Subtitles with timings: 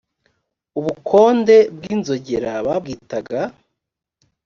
[0.79, 3.39] ubukonde bw inzogera babwitaga